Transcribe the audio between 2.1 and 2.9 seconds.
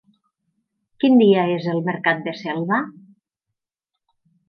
de Selva?